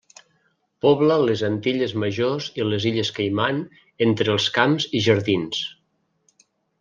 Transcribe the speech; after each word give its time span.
Pobla 0.85 1.17
les 1.25 1.41
Antilles 1.49 1.91
majors 2.03 2.47
i 2.61 2.65
les 2.69 2.87
illes 2.91 3.11
Caiman 3.17 3.59
entre 4.07 4.33
els 4.37 4.47
camps 4.57 4.89
i 5.01 5.03
jardins. 5.09 5.61